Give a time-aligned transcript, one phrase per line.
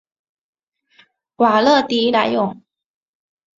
[1.35, 2.59] 瓦勒迪莱永。